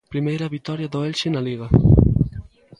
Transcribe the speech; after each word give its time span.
Primeira 0.13 0.49
vitoria 0.55 0.87
do 0.93 1.03
Elxe 1.07 1.27
na 1.33 1.41
Liga. 1.47 1.67